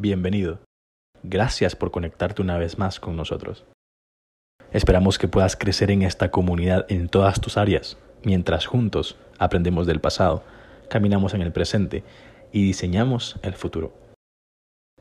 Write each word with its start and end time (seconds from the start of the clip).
bienvenido. 0.00 0.60
Gracias 1.24 1.74
por 1.74 1.90
conectarte 1.90 2.40
una 2.40 2.56
vez 2.56 2.78
más 2.78 3.00
con 3.00 3.16
nosotros. 3.16 3.64
Esperamos 4.72 5.18
que 5.18 5.26
puedas 5.26 5.56
crecer 5.56 5.90
en 5.90 6.02
esta 6.02 6.30
comunidad 6.30 6.86
en 6.88 7.08
todas 7.08 7.40
tus 7.40 7.56
áreas, 7.56 7.98
mientras 8.22 8.66
juntos 8.66 9.16
aprendemos 9.38 9.88
del 9.88 10.00
pasado, 10.00 10.44
caminamos 10.88 11.34
en 11.34 11.42
el 11.42 11.52
presente 11.52 12.04
y 12.52 12.62
diseñamos 12.62 13.40
el 13.42 13.54
futuro. 13.54 13.92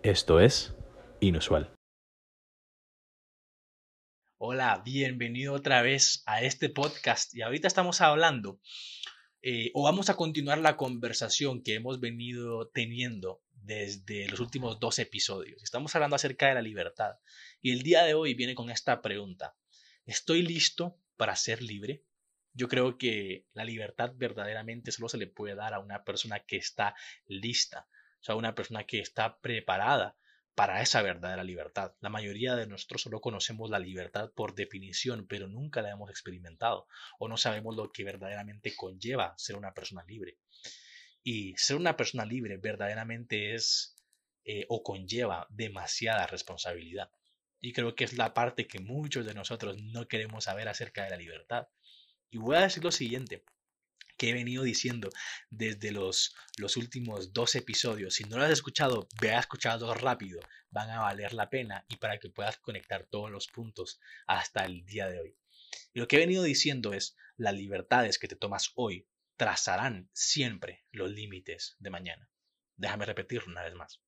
Esto 0.02 0.40
es 0.40 0.76
inusual. 1.20 1.72
Hola, 4.40 4.82
bienvenido 4.84 5.54
otra 5.54 5.84
vez 5.84 6.24
a 6.26 6.42
este 6.42 6.70
podcast 6.70 7.36
y 7.36 7.44
ahorita 7.44 7.68
estamos 7.68 8.02
hablando 8.02 8.60
eh, 9.44 9.72
o 9.76 9.84
vamos 9.84 10.10
a 10.10 10.16
continuar 10.16 10.58
la 10.58 10.76
conversación 10.76 11.62
que 11.62 11.76
hemos 11.76 12.00
venido 12.00 12.70
teniendo 12.70 13.42
desde 13.68 14.30
los 14.30 14.40
últimos 14.40 14.80
dos 14.80 14.98
episodios. 14.98 15.62
Estamos 15.62 15.94
hablando 15.94 16.16
acerca 16.16 16.48
de 16.48 16.56
la 16.56 16.62
libertad 16.62 17.18
y 17.62 17.74
el 17.74 17.84
día 17.84 18.04
de 18.04 18.14
hoy 18.14 18.34
viene 18.34 18.56
con 18.56 18.70
esta 18.70 19.02
pregunta. 19.02 19.58
¿Estoy 20.06 20.42
listo 20.42 20.98
para 21.18 21.36
ser 21.36 21.62
libre? 21.62 22.06
Yo 22.54 22.70
creo 22.70 22.98
que 22.98 23.46
la 23.54 23.66
libertad 23.66 24.14
verdaderamente 24.16 24.94
solo 24.94 25.10
se 25.10 25.18
le 25.18 25.28
puede 25.28 25.54
dar 25.54 25.74
a 25.74 25.80
una 25.80 26.06
persona 26.06 26.40
que 26.40 26.56
está 26.56 26.96
lista, 27.26 27.90
o 28.22 28.24
sea, 28.24 28.36
una 28.36 28.56
persona 28.56 28.86
que 28.86 29.00
está 29.00 29.38
preparada 29.42 30.16
para 30.56 30.82
esa 30.82 31.02
verdadera 31.02 31.44
libertad. 31.44 31.94
La 32.00 32.10
mayoría 32.10 32.56
de 32.56 32.68
nosotros 32.68 33.02
solo 33.02 33.20
conocemos 33.20 33.70
la 33.70 33.80
libertad 33.80 34.32
por 34.34 34.56
definición, 34.56 35.28
pero 35.28 35.48
nunca 35.48 35.82
la 35.82 35.92
hemos 35.92 36.10
experimentado 36.10 36.88
o 37.20 37.28
no 37.28 37.36
sabemos 37.36 37.76
lo 37.76 37.92
que 37.92 38.06
verdaderamente 38.06 38.74
conlleva 38.76 39.36
ser 39.38 39.58
una 39.58 39.74
persona 39.74 40.06
libre. 40.08 40.40
Y 41.30 41.58
ser 41.58 41.76
una 41.76 41.98
persona 41.98 42.24
libre 42.24 42.56
verdaderamente 42.56 43.54
es 43.54 43.98
eh, 44.46 44.66
o 44.70 44.82
conlleva 44.82 45.46
demasiada 45.50 46.26
responsabilidad. 46.26 47.12
Y 47.60 47.74
creo 47.74 47.96
que 47.96 48.06
es 48.06 48.14
la 48.14 48.34
parte 48.34 48.66
que 48.66 48.80
muchos 48.80 49.26
de 49.26 49.34
nosotros 49.34 49.76
no 49.78 50.08
queremos 50.08 50.46
saber 50.46 50.70
acerca 50.70 51.04
de 51.04 51.10
la 51.10 51.18
libertad. 51.18 51.68
Y 52.30 52.38
voy 52.38 52.56
a 52.56 52.62
decir 52.62 52.82
lo 52.82 52.94
siguiente, 52.94 53.44
que 54.18 54.30
he 54.30 54.34
venido 54.34 54.64
diciendo 54.64 55.10
desde 55.50 55.92
los, 55.92 56.34
los 56.56 56.78
últimos 56.78 57.34
dos 57.34 57.56
episodios. 57.56 58.14
Si 58.14 58.24
no 58.24 58.38
lo 58.38 58.46
has 58.46 58.52
escuchado, 58.52 59.10
ve 59.20 59.32
a 59.32 59.40
escucharlo 59.40 59.94
rápido, 59.96 60.40
van 60.70 60.90
a 60.92 61.02
valer 61.02 61.34
la 61.34 61.50
pena 61.50 61.84
y 61.90 61.98
para 61.98 62.20
que 62.20 62.30
puedas 62.30 62.58
conectar 62.60 63.06
todos 63.12 63.30
los 63.30 63.48
puntos 63.48 64.00
hasta 64.28 64.64
el 64.64 64.86
día 64.86 65.10
de 65.10 65.20
hoy. 65.20 65.36
Y 65.94 66.00
lo 66.00 66.08
que 66.08 66.16
he 66.16 66.20
venido 66.20 66.44
diciendo 66.44 66.94
es, 66.94 67.18
las 67.36 67.54
libertades 67.54 68.18
que 68.18 68.30
te 68.30 68.38
tomas 68.38 68.72
hoy 68.76 69.10
trazarán 69.38 70.10
siempre 70.14 70.86
los 70.92 71.10
límites 71.12 71.76
de 71.80 71.90
mañana. 71.90 72.30
Déjame 72.76 73.06
repetirlo 73.06 73.52
una 73.52 73.64
vez 73.64 73.76
más. 73.76 74.02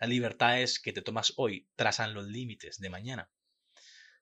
Las 0.00 0.08
libertades 0.08 0.78
que 0.78 0.92
te 0.92 1.02
tomas 1.02 1.32
hoy 1.36 1.68
trazan 1.74 2.14
los 2.14 2.26
límites 2.26 2.78
de 2.78 2.90
mañana. 2.90 3.30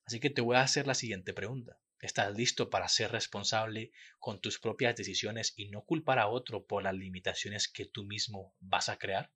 Así 0.07 0.21
que 0.21 0.31
te 0.31 0.41
voy 0.41 0.57
a 0.57 0.63
hacer 0.63 0.87
la 0.87 0.95
siguiente 0.95 1.35
pregunta. 1.35 1.79
¿Estás 2.01 2.35
listo 2.37 2.71
para 2.71 2.89
ser 2.89 3.11
responsable 3.11 3.91
con 4.19 4.41
tus 4.41 4.59
propias 4.59 4.95
decisiones 4.97 5.53
y 5.57 5.69
no 5.69 5.83
culpar 5.83 6.19
a 6.19 6.29
otro 6.29 6.65
por 6.65 6.83
las 6.83 6.95
limitaciones 6.95 7.69
que 7.69 7.87
tú 7.87 8.05
mismo 8.05 8.55
vas 8.61 8.89
a 8.89 8.99
crear? 8.99 9.33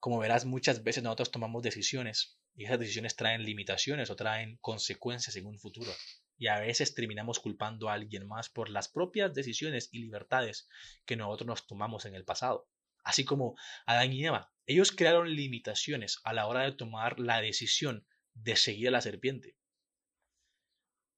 Como 0.00 0.18
verás, 0.18 0.44
muchas 0.44 0.82
veces 0.82 1.02
nosotros 1.02 1.30
tomamos 1.30 1.62
decisiones 1.62 2.38
y 2.54 2.64
esas 2.64 2.78
decisiones 2.78 3.14
traen 3.14 3.44
limitaciones 3.44 4.10
o 4.10 4.16
traen 4.16 4.56
consecuencias 4.60 5.36
en 5.36 5.46
un 5.46 5.58
futuro. 5.58 5.92
Y 6.38 6.46
a 6.46 6.60
veces 6.60 6.94
terminamos 6.94 7.40
culpando 7.40 7.88
a 7.88 7.94
alguien 7.94 8.26
más 8.26 8.48
por 8.48 8.70
las 8.70 8.88
propias 8.88 9.34
decisiones 9.34 9.88
y 9.92 9.98
libertades 9.98 10.68
que 11.04 11.16
nosotros 11.16 11.46
nos 11.46 11.66
tomamos 11.66 12.06
en 12.06 12.14
el 12.14 12.24
pasado. 12.24 12.68
Así 13.04 13.24
como 13.24 13.56
Adán 13.86 14.12
y 14.12 14.24
Eva, 14.24 14.52
ellos 14.66 14.92
crearon 14.92 15.34
limitaciones 15.34 16.20
a 16.24 16.32
la 16.32 16.46
hora 16.46 16.62
de 16.62 16.72
tomar 16.72 17.18
la 17.18 17.40
decisión 17.40 18.06
de 18.34 18.56
seguir 18.56 18.88
a 18.88 18.92
la 18.92 19.00
serpiente. 19.00 19.56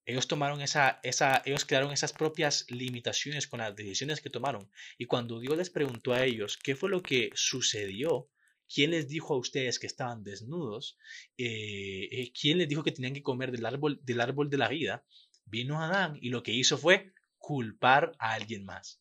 Ellos 0.05 0.27
tomaron 0.27 0.61
esa, 0.61 0.99
esa, 1.03 1.41
ellos 1.45 1.65
crearon 1.65 1.91
esas 1.91 2.13
propias 2.13 2.65
limitaciones 2.69 3.47
con 3.47 3.59
las 3.59 3.75
decisiones 3.75 4.19
que 4.19 4.31
tomaron. 4.31 4.71
Y 4.97 5.05
cuando 5.05 5.39
Dios 5.39 5.55
les 5.55 5.69
preguntó 5.69 6.13
a 6.13 6.23
ellos 6.23 6.57
qué 6.57 6.75
fue 6.75 6.89
lo 6.89 7.03
que 7.03 7.29
sucedió, 7.35 8.29
quién 8.73 8.91
les 8.91 9.07
dijo 9.07 9.33
a 9.33 9.37
ustedes 9.37 9.79
que 9.79 9.87
estaban 9.87 10.23
desnudos, 10.23 10.97
eh, 11.37 12.07
eh, 12.11 12.31
quién 12.39 12.57
les 12.57 12.69
dijo 12.69 12.83
que 12.83 12.91
tenían 12.91 13.13
que 13.13 13.23
comer 13.23 13.51
del 13.51 13.65
árbol, 13.65 13.99
del 14.03 14.21
árbol 14.21 14.49
de 14.49 14.57
la 14.57 14.69
vida, 14.69 15.03
vino 15.45 15.81
Adán 15.81 16.17
y 16.21 16.29
lo 16.29 16.43
que 16.43 16.53
hizo 16.53 16.77
fue 16.77 17.13
culpar 17.37 18.13
a 18.19 18.33
alguien 18.33 18.65
más. 18.65 19.00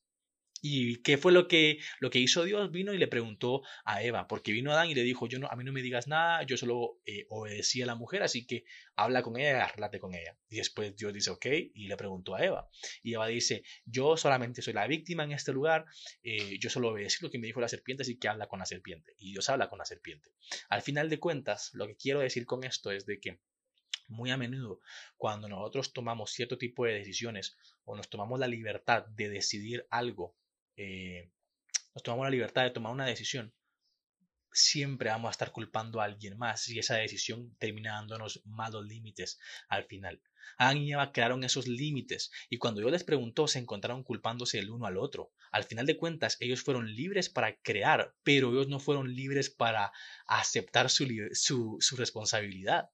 ¿Y 0.62 1.02
qué 1.02 1.16
fue 1.16 1.32
lo 1.32 1.48
que, 1.48 1.78
lo 2.00 2.10
que 2.10 2.18
hizo 2.18 2.44
Dios? 2.44 2.70
Vino 2.70 2.92
y 2.92 2.98
le 2.98 3.08
preguntó 3.08 3.62
a 3.84 4.02
Eva, 4.02 4.28
porque 4.28 4.52
vino 4.52 4.72
Adán 4.72 4.90
y 4.90 4.94
le 4.94 5.02
dijo, 5.02 5.26
yo 5.26 5.38
no, 5.38 5.46
a 5.46 5.56
mí 5.56 5.64
no 5.64 5.72
me 5.72 5.80
digas 5.80 6.06
nada, 6.06 6.42
yo 6.42 6.56
solo 6.58 7.00
eh, 7.06 7.26
obedecí 7.30 7.80
a 7.80 7.86
la 7.86 7.94
mujer, 7.94 8.22
así 8.22 8.46
que 8.46 8.64
habla 8.94 9.22
con 9.22 9.38
ella 9.38 9.52
y 9.52 9.60
arreglate 9.60 9.98
con 9.98 10.14
ella. 10.14 10.36
Y 10.50 10.56
después 10.56 10.94
Dios 10.96 11.14
dice, 11.14 11.30
ok, 11.30 11.46
y 11.74 11.88
le 11.88 11.96
preguntó 11.96 12.34
a 12.34 12.44
Eva. 12.44 12.68
Y 13.02 13.14
Eva 13.14 13.26
dice, 13.26 13.62
yo 13.86 14.16
solamente 14.18 14.60
soy 14.60 14.74
la 14.74 14.86
víctima 14.86 15.24
en 15.24 15.32
este 15.32 15.52
lugar, 15.52 15.86
eh, 16.22 16.58
yo 16.58 16.68
solo 16.68 16.90
obedecí 16.90 17.24
lo 17.24 17.30
que 17.30 17.38
me 17.38 17.46
dijo 17.46 17.60
la 17.60 17.68
serpiente, 17.68 18.02
así 18.02 18.18
que 18.18 18.28
habla 18.28 18.46
con 18.46 18.58
la 18.58 18.66
serpiente. 18.66 19.14
Y 19.16 19.32
Dios 19.32 19.48
habla 19.48 19.68
con 19.70 19.78
la 19.78 19.86
serpiente. 19.86 20.30
Al 20.68 20.82
final 20.82 21.08
de 21.08 21.18
cuentas, 21.18 21.70
lo 21.72 21.86
que 21.86 21.96
quiero 21.96 22.20
decir 22.20 22.44
con 22.44 22.64
esto 22.64 22.90
es 22.90 23.06
de 23.06 23.18
que 23.18 23.40
muy 24.08 24.30
a 24.30 24.36
menudo, 24.36 24.80
cuando 25.16 25.48
nosotros 25.48 25.92
tomamos 25.92 26.32
cierto 26.32 26.58
tipo 26.58 26.84
de 26.84 26.94
decisiones 26.94 27.56
o 27.84 27.96
nos 27.96 28.10
tomamos 28.10 28.38
la 28.38 28.48
libertad 28.48 29.06
de 29.06 29.28
decidir 29.28 29.86
algo 29.88 30.36
eh, 30.76 31.30
nos 31.94 32.02
tomamos 32.02 32.26
la 32.26 32.30
libertad 32.30 32.62
de 32.64 32.70
tomar 32.70 32.92
una 32.92 33.06
decisión, 33.06 33.52
siempre 34.52 35.10
vamos 35.10 35.28
a 35.28 35.32
estar 35.32 35.52
culpando 35.52 36.00
a 36.00 36.04
alguien 36.04 36.36
más 36.36 36.68
y 36.68 36.78
esa 36.78 36.96
decisión 36.96 37.54
termina 37.58 37.94
dándonos 37.94 38.42
malos 38.44 38.84
límites 38.86 39.38
al 39.68 39.84
final. 39.84 40.20
Adán 40.58 40.78
y 40.78 40.92
Eva 40.92 41.12
crearon 41.12 41.44
esos 41.44 41.66
límites 41.68 42.30
y 42.48 42.58
cuando 42.58 42.80
Dios 42.80 42.92
les 42.92 43.04
preguntó 43.04 43.46
se 43.46 43.58
encontraron 43.58 44.02
culpándose 44.02 44.58
el 44.58 44.70
uno 44.70 44.86
al 44.86 44.98
otro. 44.98 45.32
Al 45.52 45.64
final 45.64 45.86
de 45.86 45.96
cuentas 45.96 46.36
ellos 46.40 46.62
fueron 46.62 46.94
libres 46.94 47.28
para 47.28 47.56
crear, 47.60 48.14
pero 48.22 48.50
ellos 48.50 48.68
no 48.68 48.80
fueron 48.80 49.14
libres 49.14 49.50
para 49.50 49.92
aceptar 50.26 50.90
su, 50.90 51.78
responsabilidad. 51.96 52.90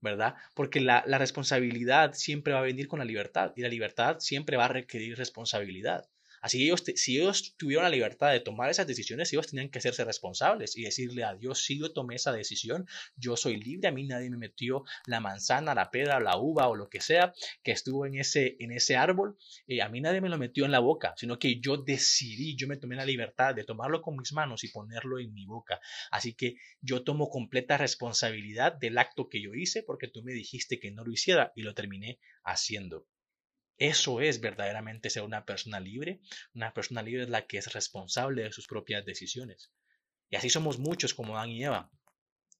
¿verdad? 0.00 0.34
Porque 0.54 0.80
la, 0.80 1.02
responsabilidad 1.02 2.12
siempre 2.12 2.52
va 2.52 2.58
a 2.58 2.62
venir 2.62 2.88
con 2.88 2.98
la 2.98 3.06
libertad 3.06 3.52
y 3.56 3.62
la 3.62 3.68
libertad 3.68 4.18
siempre 4.20 4.58
va 4.58 4.66
a 4.66 4.68
requerir 4.68 5.16
responsabilidad. 5.16 6.08
Así 6.44 6.62
ellos, 6.62 6.84
si 6.96 7.18
ellos 7.18 7.54
tuvieron 7.56 7.84
la 7.84 7.88
libertad 7.88 8.30
de 8.30 8.38
tomar 8.38 8.68
esas 8.68 8.86
decisiones, 8.86 9.32
ellos 9.32 9.46
tenían 9.46 9.70
que 9.70 9.78
hacerse 9.78 10.04
responsables 10.04 10.76
y 10.76 10.82
decirle 10.82 11.24
a 11.24 11.34
Dios, 11.34 11.64
si 11.64 11.78
yo 11.78 11.94
tomé 11.94 12.16
esa 12.16 12.32
decisión, 12.32 12.86
yo 13.16 13.34
soy 13.34 13.56
libre, 13.56 13.88
a 13.88 13.92
mí 13.92 14.04
nadie 14.04 14.28
me 14.28 14.36
metió 14.36 14.84
la 15.06 15.20
manzana, 15.20 15.74
la 15.74 15.90
pedra, 15.90 16.20
la 16.20 16.36
uva 16.36 16.68
o 16.68 16.74
lo 16.74 16.90
que 16.90 17.00
sea 17.00 17.32
que 17.62 17.72
estuvo 17.72 18.04
en 18.04 18.16
ese, 18.16 18.56
en 18.60 18.72
ese 18.72 18.94
árbol, 18.94 19.38
eh, 19.66 19.80
a 19.80 19.88
mí 19.88 20.02
nadie 20.02 20.20
me 20.20 20.28
lo 20.28 20.36
metió 20.36 20.66
en 20.66 20.72
la 20.72 20.80
boca, 20.80 21.14
sino 21.16 21.38
que 21.38 21.60
yo 21.60 21.78
decidí, 21.78 22.56
yo 22.56 22.68
me 22.68 22.76
tomé 22.76 22.96
la 22.96 23.06
libertad 23.06 23.54
de 23.54 23.64
tomarlo 23.64 24.02
con 24.02 24.18
mis 24.18 24.34
manos 24.34 24.64
y 24.64 24.68
ponerlo 24.68 25.18
en 25.18 25.32
mi 25.32 25.46
boca. 25.46 25.80
Así 26.10 26.34
que 26.34 26.56
yo 26.82 27.04
tomo 27.04 27.30
completa 27.30 27.78
responsabilidad 27.78 28.74
del 28.74 28.98
acto 28.98 29.30
que 29.30 29.40
yo 29.40 29.54
hice 29.54 29.82
porque 29.82 30.08
tú 30.08 30.22
me 30.22 30.34
dijiste 30.34 30.78
que 30.78 30.90
no 30.90 31.04
lo 31.04 31.12
hiciera 31.12 31.52
y 31.56 31.62
lo 31.62 31.72
terminé 31.72 32.18
haciendo. 32.42 33.06
Eso 33.78 34.20
es 34.20 34.40
verdaderamente 34.40 35.10
ser 35.10 35.22
una 35.22 35.44
persona 35.44 35.80
libre. 35.80 36.20
Una 36.54 36.72
persona 36.72 37.02
libre 37.02 37.24
es 37.24 37.28
la 37.28 37.46
que 37.46 37.58
es 37.58 37.72
responsable 37.72 38.42
de 38.42 38.52
sus 38.52 38.66
propias 38.66 39.04
decisiones. 39.04 39.72
Y 40.30 40.36
así 40.36 40.48
somos 40.50 40.78
muchos 40.78 41.14
como 41.14 41.36
Dan 41.36 41.50
y 41.50 41.64
Eva, 41.64 41.90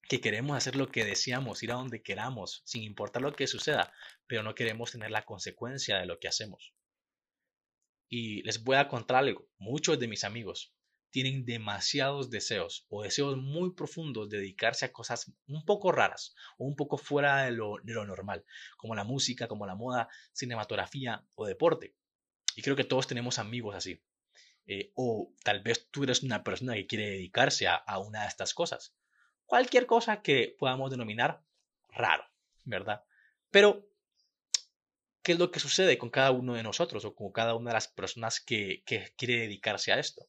que 0.09 0.21
queremos 0.21 0.57
hacer 0.57 0.77
lo 0.77 0.89
que 0.89 1.05
deseamos, 1.05 1.63
ir 1.63 1.73
a 1.73 1.77
donde 1.77 2.03
queramos, 2.03 2.63
sin 2.67 2.83
importar 2.83 3.23
lo 3.23 3.33
que 3.33 3.47
suceda, 3.47 3.93
pero 4.27 4.43
no 4.43 4.55
queremos 4.55 4.93
tener 4.93 5.11
la 5.11 5.25
consecuencia 5.25 5.99
de 5.99 6.07
lo 6.07 6.19
que 6.19 6.29
hacemos. 6.29 6.75
Y 8.09 8.43
les 8.43 8.63
voy 8.63 8.77
a 8.77 8.89
contar 8.89 9.19
algo. 9.19 9.49
Muchos 9.59 9.99
de 9.99 10.09
mis 10.09 10.25
amigos 10.25 10.74
tienen 11.15 11.45
demasiados 11.45 12.29
deseos 12.29 12.87
o 12.89 13.05
deseos 13.05 13.37
muy 13.37 13.73
profundos 13.73 14.29
de 14.29 14.39
dedicarse 14.39 14.85
a 14.85 14.93
cosas 14.93 15.33
un 15.47 15.65
poco 15.65 15.93
raras 15.93 16.35
o 16.59 16.65
un 16.65 16.75
poco 16.75 16.99
fuera 16.99 17.45
de 17.45 17.53
lo, 17.53 17.79
normal, 17.85 18.45
como 18.77 18.97
la 18.97 19.05
música, 19.05 19.47
como 19.47 19.65
la 19.65 19.77
moda, 19.77 20.09
cinematografía 20.33 21.25
o 21.37 21.47
deporte. 21.47 21.95
Y 22.57 22.63
creo 22.63 22.75
que 22.75 22.83
todos 22.83 23.07
tenemos 23.07 23.39
amigos 23.39 23.77
así. 23.77 24.03
Eh, 24.67 24.91
o 24.97 25.33
tal 25.45 25.63
vez 25.63 25.89
tú 25.93 26.03
eres 26.03 26.25
una 26.25 26.43
persona 26.43 26.75
que 26.75 26.89
quiere 26.89 27.11
dedicarse 27.11 27.69
a, 27.69 27.99
una 28.01 28.23
de 28.23 28.27
estas 28.27 28.53
cosas. 28.53 28.97
Cualquier 29.47 29.87
cosa 29.87 30.21
que 30.21 30.57
podamos 30.59 30.91
denominar 30.91 31.45
raro, 31.91 32.25
¿verdad? 32.65 33.05
Pero 33.53 33.89
¿qué 35.23 35.31
es 35.31 35.39
lo 35.39 35.53
que 35.53 35.61
sucede 35.61 35.97
con 35.97 36.11
cada 36.11 36.33
uno 36.33 36.55
de 36.55 36.65
nosotros 36.65 37.05
o 37.05 37.15
con 37.15 37.31
cada 37.31 37.55
una 37.55 37.71
de 37.71 37.75
las 37.75 37.87
personas 37.87 38.41
que 38.41 38.83
quiere 39.17 39.39
dedicarse 39.39 39.93
a 39.93 40.01
esto? 40.01 40.29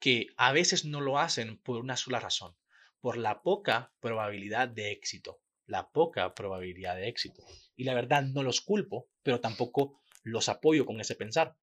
Que 0.00 0.28
a 0.36 0.52
veces 0.52 0.84
no 0.84 1.00
lo 1.00 1.18
hacen 1.18 1.58
por 1.58 1.76
una 1.76 1.96
sola 1.96 2.18
razón, 2.18 2.56
por 3.00 3.16
la 3.16 3.42
poca 3.42 3.92
probabilidad 4.00 4.68
de 4.68 4.90
éxito, 4.90 5.40
la 5.66 5.90
poca 5.90 6.34
probabilidad 6.34 6.96
de 6.96 7.08
éxito. 7.08 7.44
Y 7.76 7.84
la 7.84 7.94
verdad 7.94 8.22
no 8.22 8.42
los 8.42 8.60
culpo, 8.60 9.08
pero 9.22 9.40
tampoco 9.40 10.00
los 10.22 10.48
apoyo 10.48 10.86
con 10.86 11.00
ese 11.00 11.14
pensar. 11.14 11.56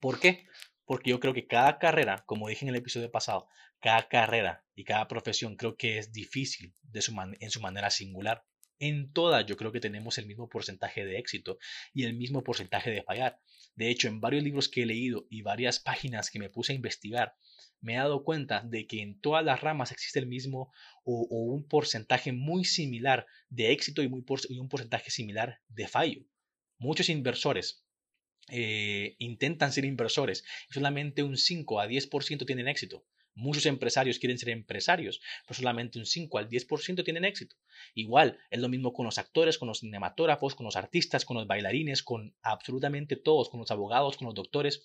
¿Por 0.00 0.18
qué? 0.20 0.46
Porque 0.84 1.10
yo 1.10 1.20
creo 1.20 1.32
que 1.32 1.46
cada 1.46 1.78
carrera, 1.78 2.24
como 2.26 2.48
dije 2.48 2.64
en 2.64 2.70
el 2.70 2.76
episodio 2.76 3.10
pasado, 3.10 3.46
cada 3.80 4.08
carrera 4.08 4.64
y 4.74 4.84
cada 4.84 5.06
profesión 5.08 5.56
creo 5.56 5.76
que 5.76 5.98
es 5.98 6.12
difícil 6.12 6.74
de 6.82 7.02
su 7.02 7.14
en 7.40 7.50
su 7.50 7.60
manera 7.60 7.90
singular. 7.90 8.44
En 8.78 9.12
todas 9.12 9.46
yo 9.46 9.56
creo 9.56 9.72
que 9.72 9.80
tenemos 9.80 10.18
el 10.18 10.26
mismo 10.26 10.48
porcentaje 10.48 11.04
de 11.04 11.18
éxito 11.18 11.58
y 11.92 12.04
el 12.04 12.14
mismo 12.14 12.42
porcentaje 12.42 12.90
de 12.90 13.02
fallar. 13.02 13.40
De 13.76 13.90
hecho, 13.90 14.08
en 14.08 14.20
varios 14.20 14.42
libros 14.42 14.68
que 14.68 14.82
he 14.82 14.86
leído 14.86 15.26
y 15.30 15.42
varias 15.42 15.80
páginas 15.80 16.30
que 16.30 16.38
me 16.38 16.50
puse 16.50 16.72
a 16.72 16.76
investigar, 16.76 17.34
me 17.80 17.94
he 17.94 17.96
dado 17.96 18.24
cuenta 18.24 18.62
de 18.62 18.86
que 18.86 19.02
en 19.02 19.20
todas 19.20 19.44
las 19.44 19.60
ramas 19.60 19.92
existe 19.92 20.18
el 20.18 20.26
mismo 20.26 20.72
o, 21.04 21.26
un 21.30 21.68
porcentaje 21.68 22.32
muy 22.32 22.64
similar 22.64 23.26
de 23.50 23.72
éxito 23.72 24.02
y, 24.02 24.06
un 24.06 24.68
porcentaje 24.68 25.10
similar 25.10 25.60
de 25.68 25.86
fallo. 25.86 26.24
Muchos 26.78 27.08
inversores 27.08 27.84
eh, 28.48 29.16
intentan 29.18 29.72
ser 29.72 29.84
inversores 29.84 30.44
y 30.68 30.74
solamente 30.74 31.22
un 31.22 31.36
5 31.36 31.80
a 31.80 31.86
10% 31.86 32.46
tienen 32.46 32.68
éxito. 32.68 33.04
Muchos 33.36 33.66
empresarios 33.66 34.18
quieren 34.20 34.38
ser 34.38 34.50
empresarios, 34.50 35.20
pero 35.46 35.56
solamente 35.56 35.98
un 35.98 36.06
5 36.06 36.38
al 36.38 36.48
10% 36.48 37.04
tienen 37.04 37.24
éxito. 37.24 37.56
Igual, 37.94 38.38
es 38.50 38.60
lo 38.60 38.68
mismo 38.68 38.92
con 38.92 39.06
los 39.06 39.18
actores, 39.18 39.58
con 39.58 39.66
los 39.66 39.80
cinematógrafos, 39.80 40.54
con 40.54 40.64
los 40.64 40.76
artistas, 40.76 41.24
con 41.24 41.36
los 41.36 41.46
bailarines, 41.46 42.04
con 42.04 42.36
absolutamente 42.42 43.16
todos, 43.16 43.48
con 43.48 43.58
los 43.60 43.70
abogados, 43.72 44.16
con 44.16 44.26
los 44.26 44.34
doctores. 44.34 44.84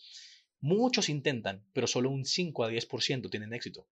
Muchos 0.59 1.09
intentan, 1.09 1.63
pero 1.73 1.85
solo 1.85 2.09
un 2.09 2.25
5 2.25 2.63
a 2.63 2.71
10% 2.71 3.29
tienen 3.29 3.53
éxito. 3.53 3.87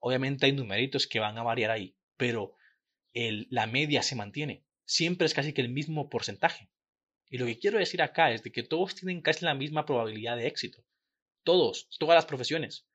Obviamente 0.00 0.46
hay 0.46 0.52
numeritos 0.52 1.06
que 1.06 1.20
van 1.20 1.36
a 1.36 1.42
variar 1.42 1.70
ahí, 1.70 1.94
pero 2.16 2.56
la 3.12 3.66
media 3.66 4.02
se 4.02 4.16
mantiene. 4.16 4.64
Siempre 4.86 5.26
es 5.26 5.34
casi 5.34 5.52
que 5.52 5.60
el 5.60 5.68
mismo 5.68 6.08
porcentaje. 6.08 6.70
Y 7.30 7.38
lo 7.38 7.46
que 7.46 7.58
quiero 7.58 7.78
decir 7.78 8.02
acá 8.02 8.32
es 8.32 8.42
de 8.42 8.52
que 8.52 8.62
todos 8.62 8.94
tienen 8.94 9.20
casi 9.20 9.44
la 9.44 9.54
misma 9.54 9.86
probabilidad 9.86 10.36
de 10.36 10.46
éxito. 10.46 10.84
Todos, 11.42 11.88
todas 11.98 12.16
las 12.16 12.26
profesiones. 12.26 12.86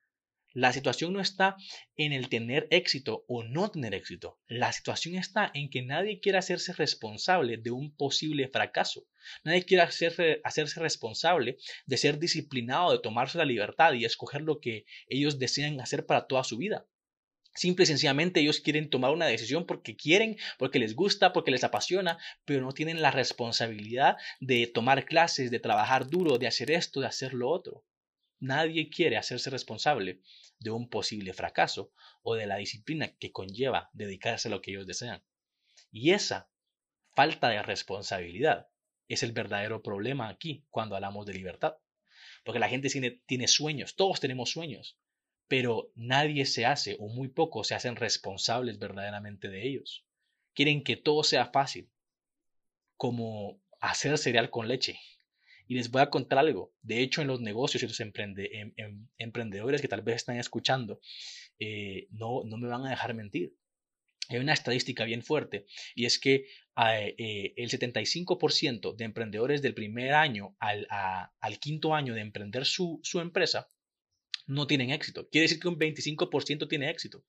La 0.54 0.74
situación 0.74 1.13
no 1.13 1.22
está 1.22 1.57
en 1.96 2.12
el 2.12 2.28
tener 2.28 2.68
éxito 2.72 3.24
o 3.28 3.44
no 3.44 3.69
tener 3.69 3.94
éxito. 3.94 4.40
La 4.48 4.74
situación 4.74 5.13
está 5.13 5.51
en 5.54 5.69
que 5.69 5.84
nadie 5.84 6.19
quiere 6.19 6.40
hacerse 6.40 6.74
responsable 6.74 7.57
de 7.57 7.69
un 7.69 7.96
posible 7.96 8.48
fracaso. 8.48 9.06
Nadie 9.44 9.63
quiere 9.63 9.84
hacerse, 9.84 10.42
hacerse 10.44 10.80
responsable 10.80 11.57
de 11.86 11.98
ser 11.98 12.18
disciplinado, 12.18 12.92
de 12.92 13.00
tomarse 13.00 13.38
la 13.38 13.46
libertad 13.46 13.94
y 13.94 14.06
escoger 14.06 14.42
lo 14.42 14.60
que 14.60 14.86
ellos 15.07 15.38
desean 15.38 15.80
hacer 15.81 16.07
para 16.07 16.25
toda 16.25 16.44
su 16.44 16.57
vida. 16.57 16.88
Simple 17.54 17.84
y 17.84 17.88
sencillamente 17.88 18.40
ellos 18.40 18.60
quieren 18.60 18.90
tomar 18.90 19.12
una 19.12 19.28
decisión 19.28 19.68
porque 19.68 19.95
quieren, 19.95 20.38
porque 20.57 20.80
les 20.80 20.95
gusta, 20.95 21.31
porque 21.31 21.52
les 21.52 21.63
apasiona, 21.63 22.18
pero 22.45 22.62
no 22.62 22.72
tienen 22.72 23.04
la 23.04 23.12
responsabilidad 23.12 24.18
de 24.40 24.66
tomar 24.66 25.06
clases, 25.06 25.52
de 25.52 25.60
trabajar 25.60 26.07
duro, 26.07 26.40
de 26.40 26.48
hacer 26.48 26.72
esto, 26.72 27.02
de 27.02 27.07
hacer 27.07 27.34
lo 27.36 27.50
otro. 27.50 27.84
Nadie 28.40 28.90
quiere 28.90 29.18
hacerse 29.18 29.50
responsable 29.50 30.22
de 30.60 30.72
un 30.72 30.90
posible 30.90 31.34
fracaso 31.34 31.92
o 32.22 32.36
de 32.36 32.48
la 32.48 32.58
disciplina 32.58 33.16
que 33.18 33.32
conlleva 33.32 33.90
dedicarse 33.94 34.48
a 34.48 34.52
lo 34.52 34.62
que 34.62 34.72
ellos 34.72 34.88
desean. 34.88 35.24
Y 35.92 36.12
esa 36.12 36.50
falta 37.16 37.50
de 37.50 37.62
responsabilidad 37.62 38.68
es 39.10 39.24
el 39.24 39.32
verdadero 39.32 39.82
problema 39.82 40.30
aquí 40.30 40.66
cuando 40.70 40.96
hablamos 40.96 41.26
de 41.26 41.34
libertad. 41.34 41.78
Porque 42.46 42.60
la 42.60 42.70
gente 42.70 42.90
tiene, 43.26 43.48
sueños, 43.48 43.96
todos 43.96 44.20
tenemos 44.20 44.52
sueños, 44.52 44.98
pero 45.48 45.92
nadie 45.96 46.46
se 46.46 46.66
hace 46.66 46.96
o 47.00 47.10
muy 47.10 47.28
pocos 47.28 47.68
se 47.68 47.76
hacen 47.76 47.96
responsables 47.96 48.80
verdaderamente 48.80 49.50
de 49.50 49.68
ellos. 49.68 50.06
Quieren 50.54 50.84
que 50.84 50.96
todo 50.96 51.24
sea 51.24 51.48
fácil, 51.48 51.90
como 52.96 53.62
hacer 53.80 54.18
cereal 54.18 54.50
con 54.50 54.68
leche, 54.68 55.00
y 55.69 55.75
les 55.75 55.92
voy 55.92 56.01
a 56.01 56.10
contar 56.10 56.39
algo. 56.39 56.74
De 56.81 57.01
hecho, 57.01 57.21
en 57.21 57.27
los 57.27 57.42
negocios 57.42 57.83
y 57.83 57.88
los 57.88 58.00
em, 58.00 58.12
em, 58.16 59.07
emprendedores 59.19 59.81
que 59.81 59.88
tal 59.88 60.01
vez 60.01 60.16
están 60.18 60.38
escuchando, 60.38 61.00
eh, 61.60 62.07
no, 62.10 62.44
no 62.44 62.57
me 62.57 62.68
van 62.68 62.88
a 62.88 62.89
dejar 62.89 63.13
mentir. 63.13 63.54
Hay 64.30 64.39
una 64.39 64.54
estadística 64.54 65.06
bien 65.06 65.21
fuerte 65.21 65.66
y 65.95 66.06
es 66.06 66.19
que 66.19 66.48
eh, 66.75 67.54
el 67.56 67.69
75% 67.69 68.95
de 68.95 69.06
emprendedores 69.06 69.62
del 69.62 69.75
primer 69.75 70.13
año 70.13 70.56
al, 70.60 70.88
al 70.89 71.60
quinto 71.60 71.94
año 71.94 72.16
de 72.16 72.21
emprender 72.21 72.66
su, 72.66 73.00
su 73.04 73.19
empresa 73.19 73.69
no 74.48 74.66
tienen 74.66 74.89
éxito. 74.89 75.30
Quiere 75.30 75.44
decir 75.44 75.60
que 75.60 75.68
un 75.68 75.77
25% 75.77 76.68
tiene 76.68 76.89
éxito. 76.89 77.24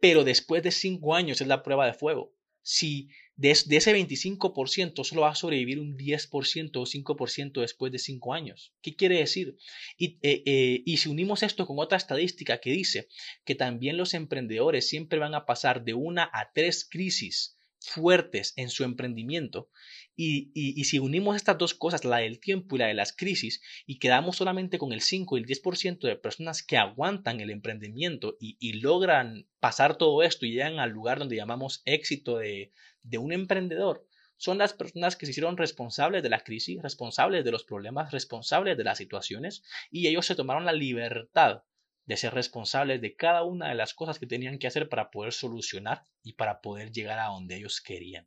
Pero 0.00 0.24
después 0.24 0.62
de 0.62 0.70
cinco 0.70 1.14
años 1.14 1.42
es 1.42 1.46
la 1.46 1.62
prueba 1.62 1.86
de 1.86 1.92
fuego. 1.92 2.34
Si 2.62 3.10
de, 3.36 3.50
ese 3.50 3.92
25% 3.92 5.04
solo 5.04 5.22
va 5.22 5.30
a 5.30 5.34
sobrevivir 5.34 5.80
un 5.80 5.96
10% 5.96 6.76
o 6.76 6.86
5% 6.86 7.60
después 7.60 7.90
de 7.90 7.98
5 7.98 8.32
años. 8.32 8.72
¿Qué 8.80 8.94
quiere 8.94 9.18
decir? 9.18 9.56
Y, 9.98 10.18
eh, 10.22 10.42
eh, 10.46 10.82
y 10.84 10.98
si 10.98 11.08
unimos 11.08 11.42
esto 11.42 11.66
con 11.66 11.78
otra 11.78 11.96
estadística 11.96 12.58
que 12.58 12.70
dice 12.70 13.08
que 13.44 13.54
también 13.54 13.96
los 13.96 14.14
emprendedores 14.14 14.88
siempre 14.88 15.18
van 15.18 15.34
a 15.34 15.46
pasar 15.46 15.84
de 15.84 15.94
una 15.94 16.30
a 16.32 16.52
tres 16.54 16.84
crisis 16.88 17.56
fuertes 17.88 18.52
en 18.56 18.70
su 18.70 18.84
emprendimiento 18.84 19.68
y, 20.16 20.84
si 20.84 20.98
unimos 20.98 21.36
estas 21.36 21.58
dos 21.58 21.74
cosas, 21.74 22.04
la 22.04 22.18
del 22.18 22.38
tiempo 22.38 22.76
y 22.76 22.78
la 22.78 22.86
de 22.86 22.94
las 22.94 23.12
crisis, 23.12 23.60
y 23.84 23.98
quedamos 23.98 24.36
solamente 24.36 24.78
con 24.78 24.92
el 24.92 25.00
5 25.00 25.36
y 25.36 25.40
el 25.40 25.46
10% 25.46 26.06
de 26.06 26.16
personas 26.16 26.62
que 26.62 26.76
aguantan 26.76 27.40
el 27.40 27.50
emprendimiento 27.50 28.36
y, 28.38 28.56
y, 28.60 28.74
logran 28.74 29.48
pasar 29.58 29.96
todo 29.96 30.22
esto 30.22 30.46
y 30.46 30.52
llegan 30.52 30.78
al 30.78 30.90
lugar 30.90 31.18
donde 31.18 31.36
llamamos 31.36 31.82
éxito 31.84 32.38
de, 32.38 32.72
de 33.02 33.18
un 33.18 33.32
emprendedor, 33.32 34.06
son 34.36 34.58
las 34.58 34.72
personas 34.72 35.16
que 35.16 35.26
se 35.26 35.32
hicieron 35.32 35.56
responsables 35.56 36.22
de 36.22 36.28
la 36.28 36.40
crisis, 36.40 36.82
responsables 36.82 37.44
de 37.44 37.52
los 37.52 37.64
problemas, 37.64 38.10
responsables 38.12 38.76
de 38.76 38.84
las 38.84 38.98
situaciones, 38.98 39.62
y 39.90 40.06
ellos 40.08 40.26
se 40.26 40.34
tomaron 40.34 40.64
la 40.64 40.72
libertad 40.72 41.62
de 42.06 42.16
ser 42.16 42.34
responsables 42.34 43.00
de 43.00 43.16
cada 43.16 43.42
una 43.44 43.68
de 43.68 43.74
las 43.74 43.94
cosas 43.94 44.18
que 44.18 44.26
tenían 44.26 44.58
que 44.58 44.66
hacer 44.66 44.88
para 44.88 45.10
poder 45.10 45.32
solucionar 45.32 46.04
y 46.22 46.34
para 46.34 46.60
poder 46.60 46.92
llegar 46.92 47.18
a 47.18 47.26
donde 47.26 47.56
ellos 47.56 47.80
querían. 47.80 48.26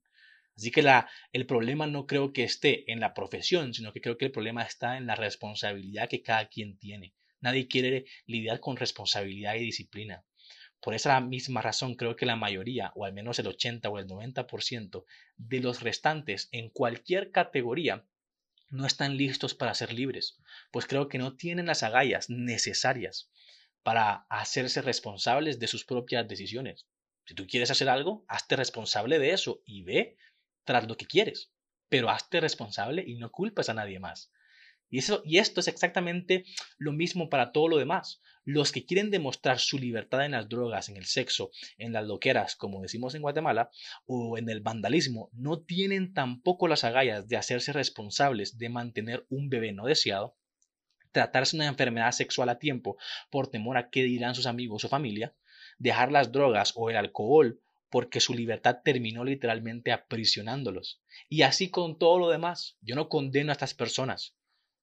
Así 0.56 0.72
que 0.72 0.82
la, 0.82 1.08
el 1.34 1.46
problema 1.46 1.86
no 1.86 2.08
creo 2.08 2.34
que 2.34 2.44
esté 2.44 2.92
en 2.92 3.00
la 3.00 3.14
profesión, 3.14 3.76
sino 3.76 3.94
que 3.94 4.02
creo 4.02 4.18
que 4.18 4.26
el 4.26 4.32
problema 4.32 4.64
está 4.64 4.98
en 4.98 5.06
la 5.06 5.16
responsabilidad 5.16 6.10
que 6.10 6.24
cada 6.24 6.48
quien 6.48 6.78
tiene. 6.80 7.14
Nadie 7.40 7.68
quiere 7.68 8.06
lidiar 8.26 8.60
con 8.60 8.76
responsabilidad 8.76 9.54
y 9.56 9.60
disciplina. 9.60 10.24
Por 10.82 10.96
esa 10.96 11.20
misma 11.22 11.62
razón 11.62 11.96
creo 11.96 12.16
que 12.16 12.26
la 12.26 12.36
mayoría, 12.36 12.92
o 12.96 13.06
al 13.06 13.14
menos 13.14 13.38
el 13.38 13.48
80 13.48 13.90
o 13.90 14.00
el 14.00 14.08
90% 14.08 15.06
de 15.38 15.60
los 15.60 15.82
restantes 15.82 16.50
en 16.52 16.70
cualquier 16.70 17.32
categoría, 17.32 18.06
no 18.70 18.86
están 18.86 19.16
listos 19.16 19.54
para 19.54 19.74
ser 19.74 19.94
libres, 19.94 20.40
pues 20.72 20.88
creo 20.88 21.08
que 21.08 21.18
no 21.20 21.36
tienen 21.36 21.68
las 21.68 21.84
agallas 21.84 22.30
necesarias 22.30 23.30
para 23.88 24.26
hacerse 24.30 24.82
responsables 24.82 25.60
de 25.60 25.68
sus 25.68 25.86
propias 25.86 26.28
decisiones. 26.28 26.86
Si 27.26 27.34
tú 27.36 27.48
quieres 27.48 27.72
hacer 27.72 27.88
algo, 27.88 28.26
hazte 28.28 28.58
responsable 28.58 29.18
de 29.18 29.32
eso 29.32 29.62
y 29.64 29.84
ve 29.84 30.18
tras 30.66 30.90
lo 30.90 30.98
que 30.98 31.06
quieres, 31.06 31.54
pero 31.88 32.10
hazte 32.10 32.42
responsable 32.42 33.02
y 33.08 33.16
no 33.16 33.32
culpes 33.32 33.70
a 33.70 33.74
nadie 33.74 34.02
más. 34.02 34.30
Y, 34.90 34.98
eso, 34.98 35.22
y 35.24 35.38
esto 35.38 35.62
es 35.62 35.70
exactamente 35.70 36.44
lo 36.78 36.92
mismo 36.92 37.30
para 37.30 37.54
todo 37.54 37.70
lo 37.70 37.78
demás. 37.78 38.22
Los 38.44 38.74
que 38.74 38.86
quieren 38.86 39.10
demostrar 39.10 39.58
su 39.58 39.80
libertad 39.80 40.26
en 40.26 40.32
las 40.32 40.50
drogas, 40.50 40.90
en 40.90 40.98
el 40.98 41.06
sexo, 41.06 41.52
en 41.78 41.94
las 41.94 42.06
loqueras, 42.06 42.58
como 42.58 42.82
decimos 42.82 43.16
en 43.16 43.22
Guatemala, 43.22 43.70
o 44.06 44.38
en 44.38 44.50
el 44.50 44.60
vandalismo, 44.60 45.30
no 45.32 45.62
tienen 45.62 46.14
tampoco 46.14 46.68
las 46.68 46.84
agallas 46.84 47.30
de 47.30 47.38
hacerse 47.38 47.72
responsables 47.72 48.58
de 48.58 48.68
mantener 48.68 49.26
un 49.30 49.48
bebé 49.48 49.72
no 49.72 49.86
deseado, 49.86 50.36
tratarse 51.18 51.56
una 51.56 51.66
enfermedad 51.66 52.12
sexual 52.12 52.50
a 52.50 52.60
tiempo 52.60 52.96
por 53.32 53.48
temor 53.48 53.78
a 53.78 53.90
qué 53.90 54.04
dirán 54.04 54.36
sus 54.36 54.46
amigos 54.46 54.86
o 54.86 54.88
familia, 54.88 55.34
dejar 55.80 56.12
las 56.12 56.32
drogas 56.32 56.74
o 56.76 56.92
el 56.92 56.96
alcohol 56.96 57.60
porque 57.90 58.20
su 58.20 58.36
libertad 58.36 58.82
terminó 58.84 59.24
literalmente 59.24 59.92
aprisionándolos. 59.92 61.02
Y 61.28 61.42
así 61.42 61.72
con 61.72 61.98
todo 61.98 62.20
lo 62.20 62.30
demás. 62.30 62.78
Yo 62.82 62.94
no 62.94 63.10
condeno 63.10 63.52
a 63.52 63.54
estas 63.54 63.74
personas. 63.74 64.36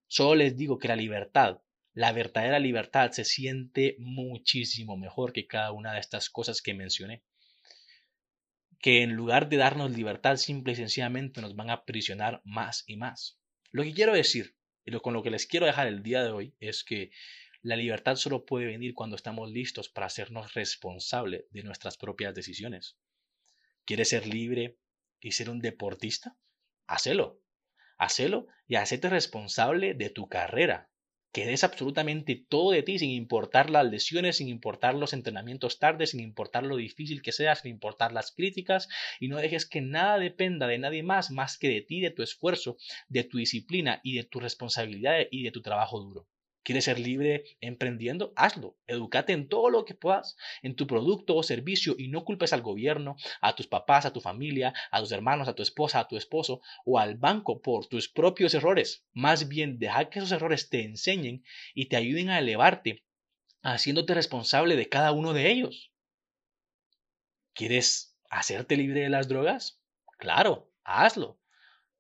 Solo 0.08 0.34
les 0.34 0.56
digo 0.56 0.78
que 0.78 0.88
la 0.88 0.96
libertad, 0.96 1.60
la 1.92 2.10
verdadera 2.10 2.58
libertad, 2.58 3.12
se 3.12 3.24
siente 3.24 3.94
muchísimo 4.00 4.96
mejor 4.96 5.32
que 5.32 5.46
cada 5.46 5.70
una 5.70 5.92
de 5.92 6.00
estas 6.00 6.30
cosas 6.30 6.60
que 6.60 6.74
mencioné. 6.74 7.22
Que 8.80 9.02
en 9.02 9.12
lugar 9.12 9.48
de 9.48 9.58
darnos 9.58 9.92
libertad, 9.92 10.34
simple 10.34 10.72
y 10.72 10.76
sencillamente 10.76 11.40
nos 11.40 11.54
van 11.54 11.70
a 11.70 11.74
aprisionar 11.74 12.42
más 12.44 12.82
y 12.88 12.96
más. 12.96 13.38
Lo 13.70 13.84
que 13.84 13.92
quiero 13.92 14.14
decir, 14.14 14.56
y 14.84 14.90
lo, 14.90 15.00
con 15.02 15.14
lo 15.14 15.22
que 15.22 15.30
les 15.30 15.46
quiero 15.46 15.66
dejar 15.66 15.86
el 15.86 16.02
día 16.02 16.22
de 16.22 16.30
hoy, 16.30 16.54
es 16.60 16.84
que 16.84 17.10
la 17.62 17.76
libertad 17.76 18.16
solo 18.16 18.44
puede 18.44 18.66
venir 18.66 18.94
cuando 18.94 19.16
estamos 19.16 19.50
listos 19.50 19.88
para 19.88 20.06
hacernos 20.06 20.52
responsables 20.54 21.46
de 21.50 21.62
nuestras 21.62 21.96
propias 21.96 22.34
decisiones. 22.34 22.98
¿Quieres 23.86 24.10
ser 24.10 24.26
libre 24.26 24.78
y 25.20 25.32
ser 25.32 25.48
un 25.48 25.60
deportista? 25.60 26.36
Hacelo. 26.86 27.40
Hacelo 27.96 28.48
y 28.66 28.74
hacete 28.76 29.08
responsable 29.08 29.94
de 29.94 30.10
tu 30.10 30.28
carrera. 30.28 30.90
Que 31.34 31.44
des 31.44 31.64
absolutamente 31.64 32.32
todo 32.52 32.70
de 32.70 32.82
ti 32.82 32.98
sin 32.98 33.10
importar 33.10 33.68
las 33.68 33.84
lesiones, 33.84 34.38
sin 34.38 34.48
importar 34.48 34.94
los 34.94 35.12
entrenamientos 35.12 35.78
tarde, 35.78 36.06
sin 36.06 36.20
importar 36.20 36.62
lo 36.64 36.76
difícil 36.76 37.20
que 37.20 37.32
sea, 37.32 37.54
sin 37.56 37.72
importar 37.72 38.10
las 38.12 38.32
críticas 38.32 38.88
y 39.20 39.28
no 39.28 39.36
dejes 39.36 39.66
que 39.66 39.82
nada 39.82 40.18
dependa 40.18 40.66
de 40.66 40.78
nadie 40.78 41.02
más 41.02 41.30
más 41.30 41.58
que 41.58 41.68
de 41.68 41.82
ti, 41.82 42.00
de 42.00 42.10
tu 42.10 42.22
esfuerzo, 42.22 42.78
de 43.08 43.24
tu 43.24 43.36
disciplina 43.36 44.00
y 44.02 44.14
de 44.16 44.24
tu 44.24 44.40
responsabilidad 44.40 45.26
y 45.30 45.42
de 45.42 45.50
tu 45.50 45.60
trabajo 45.60 46.00
duro. 46.00 46.26
¿Quieres 46.64 46.86
ser 46.86 46.98
libre 46.98 47.44
emprendiendo? 47.60 48.32
Hazlo. 48.36 48.74
Educate 48.86 49.34
en 49.34 49.48
todo 49.48 49.68
lo 49.68 49.84
que 49.84 49.94
puedas, 49.94 50.34
en 50.62 50.74
tu 50.74 50.86
producto 50.86 51.36
o 51.36 51.42
servicio 51.42 51.94
y 51.98 52.08
no 52.08 52.24
culpes 52.24 52.54
al 52.54 52.62
gobierno, 52.62 53.16
a 53.42 53.54
tus 53.54 53.66
papás, 53.66 54.06
a 54.06 54.14
tu 54.14 54.22
familia, 54.22 54.72
a 54.90 55.00
tus 55.00 55.12
hermanos, 55.12 55.46
a 55.46 55.54
tu 55.54 55.62
esposa, 55.62 56.00
a 56.00 56.08
tu 56.08 56.16
esposo 56.16 56.62
o 56.86 56.98
al 56.98 57.16
banco 57.16 57.60
por 57.60 57.86
tus 57.86 58.08
propios 58.08 58.54
errores. 58.54 59.04
Más 59.12 59.46
bien, 59.46 59.78
deja 59.78 60.08
que 60.08 60.20
esos 60.20 60.32
errores 60.32 60.70
te 60.70 60.82
enseñen 60.82 61.44
y 61.74 61.86
te 61.86 61.96
ayuden 61.96 62.30
a 62.30 62.38
elevarte, 62.38 63.04
haciéndote 63.62 64.14
responsable 64.14 64.76
de 64.76 64.88
cada 64.88 65.12
uno 65.12 65.34
de 65.34 65.50
ellos. 65.50 65.92
¿Quieres 67.52 68.16
hacerte 68.30 68.78
libre 68.78 69.00
de 69.00 69.10
las 69.10 69.28
drogas? 69.28 69.82
Claro, 70.16 70.72
hazlo. 70.82 71.38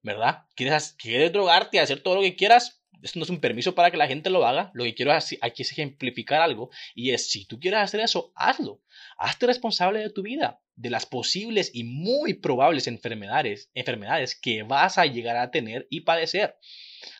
¿Verdad? 0.00 0.46
¿Quieres, 0.54 0.94
quieres 0.98 1.32
drogarte, 1.32 1.80
hacer 1.80 2.02
todo 2.02 2.16
lo 2.16 2.22
que 2.22 2.34
quieras? 2.36 2.83
Esto 3.04 3.18
no 3.18 3.24
es 3.24 3.30
un 3.30 3.40
permiso 3.40 3.74
para 3.74 3.90
que 3.90 3.98
la 3.98 4.06
gente 4.06 4.30
lo 4.30 4.46
haga. 4.46 4.70
Lo 4.72 4.82
que 4.82 4.94
quiero 4.94 5.12
aquí 5.12 5.62
es 5.62 5.72
ejemplificar 5.72 6.40
algo. 6.40 6.70
Y 6.94 7.10
es, 7.10 7.30
si 7.30 7.44
tú 7.44 7.60
quieres 7.60 7.80
hacer 7.80 8.00
eso, 8.00 8.32
hazlo. 8.34 8.80
Hazte 9.18 9.46
responsable 9.46 9.98
de 9.98 10.08
tu 10.08 10.22
vida, 10.22 10.62
de 10.74 10.88
las 10.88 11.04
posibles 11.04 11.70
y 11.74 11.84
muy 11.84 12.32
probables 12.32 12.86
enfermedades, 12.86 13.70
enfermedades 13.74 14.34
que 14.34 14.62
vas 14.62 14.96
a 14.96 15.04
llegar 15.04 15.36
a 15.36 15.50
tener 15.50 15.86
y 15.90 16.00
padecer. 16.00 16.56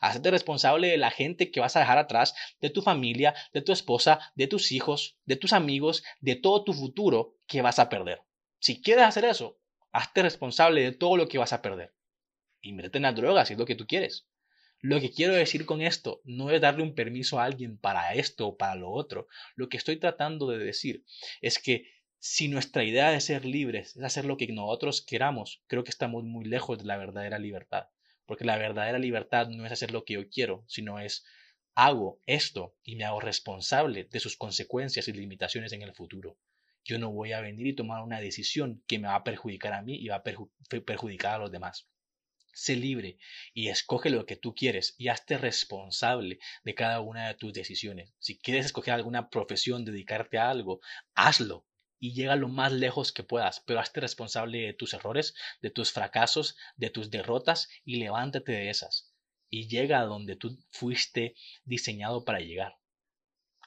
Hazte 0.01 0.31
responsable 0.31 0.89
de 0.89 0.97
la 0.97 1.11
gente 1.11 1.51
que 1.51 1.61
vas 1.61 1.77
a 1.77 1.81
dejar 1.81 1.99
atrás, 1.99 2.35
de 2.63 2.71
tu 2.71 2.81
familia, 2.81 3.35
de 3.53 3.61
tu 3.61 3.73
esposa, 3.73 4.33
de 4.37 4.47
tus 4.47 4.73
hijos, 4.73 5.19
de 5.27 5.37
tus 5.37 5.53
amigos, 5.53 6.03
de 6.21 6.37
todo 6.37 6.65
tu 6.65 6.73
futuro 6.73 7.37
que 7.47 7.61
vas 7.61 7.79
a 7.79 7.91
perder. 7.91 8.23
Si 8.59 8.81
quieres 8.81 9.05
hacer 9.05 9.27
eso, 9.27 9.61
hazte 9.93 10.23
responsable 10.23 10.81
de 10.81 10.93
todo 10.93 11.19
lo 11.19 11.29
que 11.29 11.37
vas 11.37 11.53
a 11.53 11.61
perder. 11.61 11.95
Invierte 12.63 12.97
en 12.97 13.03
las 13.03 13.15
drogas 13.15 13.49
si 13.49 13.53
es 13.53 13.61
lo 13.61 13.67
que 13.67 13.75
tú 13.75 13.87
quieres. 13.87 14.27
Lo 14.87 15.01
que 15.01 15.11
quiero 15.11 15.33
decir 15.33 15.65
con 15.65 15.81
esto 15.81 16.21
no 16.25 16.51
es 16.51 16.61
darle 16.61 16.83
un 16.83 16.95
permiso 16.95 17.41
a 17.41 17.45
alguien 17.45 17.79
para 17.79 18.13
esto 18.13 18.49
o 18.49 18.59
para 18.59 18.75
lo 18.75 18.91
otro. 18.91 19.29
Lo 19.55 19.71
que 19.71 19.79
estoy 19.79 19.97
tratando 19.97 20.47
de 20.47 20.59
decir 20.59 21.07
es 21.41 21.59
que 21.59 21.87
si 22.19 22.49
nuestra 22.49 22.85
idea 22.85 23.09
de 23.09 23.23
ser 23.23 23.47
libres 23.47 23.97
es 23.97 24.03
hacer 24.03 24.27
lo 24.27 24.37
que 24.37 24.47
nosotros 24.49 25.01
queramos, 25.01 25.63
creo 25.69 25.85
que 25.85 25.91
estamos 25.91 26.25
muy 26.25 26.45
lejos 26.45 26.77
de 26.77 26.85
la 26.85 26.99
verdadera 26.99 27.39
libertad. 27.39 27.87
Porque 28.27 28.45
la 28.45 28.59
verdadera 28.59 28.99
libertad 28.99 29.49
no 29.49 29.65
es 29.65 29.73
hacer 29.73 29.91
lo 29.91 30.05
que 30.05 30.15
yo 30.15 30.29
quiero, 30.29 30.67
sino 30.69 30.99
es 30.99 31.25
hago 31.75 32.21
esto 32.27 32.77
y 32.83 32.97
me 32.97 33.05
hago 33.05 33.21
responsable 33.21 34.05
de 34.05 34.21
sus 34.21 34.37
consecuencias 34.37 35.09
y 35.09 35.15
limitaciones 35.15 35.73
en 35.73 35.81
el 35.81 35.95
futuro. 35.95 36.37
Yo 36.85 36.99
no 36.99 37.11
voy 37.11 37.33
a 37.33 37.41
venir 37.41 37.69
y 37.69 37.75
tomar 37.75 38.03
una 38.03 38.21
decisión 38.21 38.85
que 38.87 38.99
me 38.99 39.09
va 39.09 39.15
a 39.15 39.25
perjudicar 39.25 39.73
a 39.73 39.81
mí 39.81 39.97
y 39.97 40.09
va 40.09 40.17
a 40.17 40.23
perjudicar 40.23 41.37
a 41.37 41.39
los 41.39 41.51
demás. 41.51 41.89
Sé 42.55 42.77
libre 42.77 43.19
y 43.53 43.69
escoge 43.69 44.11
lo 44.11 44.27
que 44.27 44.37
tú 44.37 44.55
quieres 44.55 44.95
y 44.99 45.09
hazte 45.09 45.39
responsable 45.39 46.39
de 46.65 46.75
cada 46.75 47.01
una 47.01 47.29
de 47.29 47.35
tus 47.35 47.53
decisiones. 47.53 48.15
Si 48.19 48.39
quieres 48.39 48.67
escoger 48.67 48.95
alguna 48.95 49.29
profesión, 49.29 49.85
dedicarte 49.85 50.39
a 50.39 50.51
algo, 50.51 50.81
hazlo 51.15 51.67
y 51.99 52.15
llega 52.15 52.37
lo 52.37 52.49
más 52.49 52.73
lejos 52.73 53.13
que 53.13 53.23
puedas, 53.23 53.61
pero 53.67 53.81
hazte 53.81 54.01
responsable 54.01 54.59
de 54.59 54.75
tus 54.75 54.95
errores, 54.95 55.35
de 55.61 55.71
tus 55.71 55.93
fracasos, 55.93 56.57
de 56.77 56.91
tus 56.91 57.11
derrotas 57.11 57.69
y 57.85 57.97
levántate 57.97 58.53
de 58.53 58.71
esas 58.71 59.15
y 59.55 59.69
llega 59.69 60.01
a 60.01 60.05
donde 60.05 60.35
tú 60.35 60.59
fuiste 60.71 61.37
diseñado 61.65 62.25
para 62.25 62.41
llegar. 62.41 62.77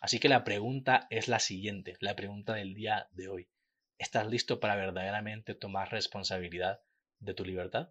Así 0.01 0.20
que 0.20 0.27
la 0.27 0.44
pregunta 0.44 1.08
es 1.10 1.29
la 1.29 1.39
siguiente, 1.39 1.96
la 2.01 2.13
pregunta 2.13 2.53
del 2.53 2.74
día 2.74 3.08
de 3.12 3.29
hoy. 3.29 3.50
¿Estás 3.98 4.27
listo 4.27 4.60
para 4.60 4.75
verdaderamente 4.75 5.56
tomar 5.56 5.89
responsabilidad 5.89 6.82
de 7.20 7.34
tu 7.34 7.46
libertad? 7.46 7.89